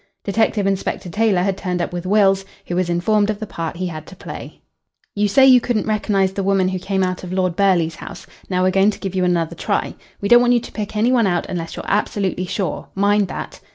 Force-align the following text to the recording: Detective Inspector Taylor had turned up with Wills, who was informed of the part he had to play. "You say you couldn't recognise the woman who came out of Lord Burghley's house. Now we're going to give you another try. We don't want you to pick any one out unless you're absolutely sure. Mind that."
Detective 0.23 0.65
Inspector 0.65 1.07
Taylor 1.11 1.43
had 1.43 1.55
turned 1.57 1.79
up 1.79 1.93
with 1.93 2.07
Wills, 2.07 2.43
who 2.65 2.75
was 2.75 2.89
informed 2.89 3.29
of 3.29 3.39
the 3.39 3.45
part 3.45 3.75
he 3.77 3.85
had 3.85 4.07
to 4.07 4.15
play. 4.15 4.61
"You 5.13 5.27
say 5.27 5.45
you 5.45 5.61
couldn't 5.61 5.85
recognise 5.85 6.33
the 6.33 6.41
woman 6.41 6.69
who 6.69 6.79
came 6.79 7.03
out 7.03 7.23
of 7.23 7.31
Lord 7.31 7.55
Burghley's 7.55 7.93
house. 7.97 8.25
Now 8.49 8.63
we're 8.63 8.71
going 8.71 8.89
to 8.89 8.99
give 8.99 9.13
you 9.13 9.23
another 9.23 9.53
try. 9.53 9.93
We 10.19 10.27
don't 10.27 10.41
want 10.41 10.53
you 10.53 10.59
to 10.59 10.71
pick 10.71 10.95
any 10.97 11.11
one 11.11 11.27
out 11.27 11.45
unless 11.45 11.75
you're 11.75 11.85
absolutely 11.87 12.47
sure. 12.47 12.87
Mind 12.95 13.27
that." 13.27 13.59